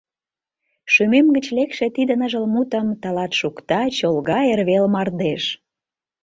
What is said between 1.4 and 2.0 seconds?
лекше